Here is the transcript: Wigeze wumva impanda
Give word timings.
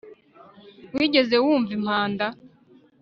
Wigeze 0.95 1.35
wumva 1.43 1.71
impanda 1.77 2.25